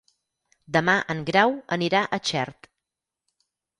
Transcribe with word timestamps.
Demà 0.77 0.95
en 1.15 1.21
Grau 1.29 1.53
anirà 1.77 2.03
a 2.05 2.19
Xert. 2.31 2.71